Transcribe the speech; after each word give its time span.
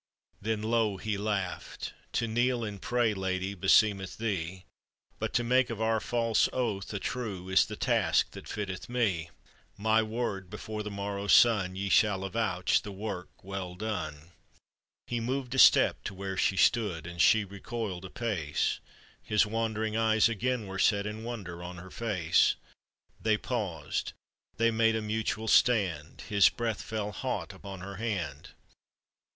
Then 0.41 0.63
low 0.63 0.97
he 0.97 1.15
laughed:" 1.15 1.93
To 2.13 2.27
kneel 2.27 2.63
and 2.63 2.81
pray, 2.81 3.13
Lady, 3.13 3.53
beseemeth 3.53 4.17
thee, 4.17 4.65
But 5.19 5.31
to 5.33 5.43
make 5.43 5.69
of 5.69 5.79
our 5.79 5.99
false 5.99 6.49
oath 6.51 6.91
a 6.91 6.97
true 6.97 7.49
Is 7.49 7.67
the 7.67 7.75
task 7.75 8.31
that 8.31 8.47
fitteth 8.47 8.89
me; 8.89 9.29
My 9.77 10.01
word, 10.01 10.49
before 10.49 10.81
the 10.81 10.89
morrow's 10.89 11.33
sun, 11.33 11.75
You 11.75 11.91
shall 11.91 12.23
avouch 12.25 12.81
the 12.81 12.91
work 12.91 13.29
well 13.43 13.75
done." 13.75 14.31
He 15.05 15.19
moved 15.19 15.53
a 15.53 15.59
step 15.59 16.03
to 16.05 16.15
where 16.15 16.35
she 16.35 16.57
stood, 16.57 17.05
And 17.05 17.21
she 17.21 17.45
recoiled 17.45 18.03
a 18.05 18.09
pace; 18.09 18.79
His 19.21 19.45
wandering 19.45 19.95
eyes 19.97 20.27
again 20.27 20.65
were 20.65 20.79
set 20.79 21.05
In 21.05 21.23
wonder 21.23 21.61
on 21.61 21.77
her 21.77 21.91
face. 21.91 22.55
They 23.21 23.37
paused, 23.37 24.13
they 24.57 24.71
made 24.71 24.95
a 24.95 25.01
mutual 25.03 25.47
stand; 25.47 26.21
His 26.21 26.49
breath 26.49 26.81
fell 26.81 27.11
hot 27.11 27.53
upon 27.53 27.81
her 27.81 27.97
hand. 27.97 28.49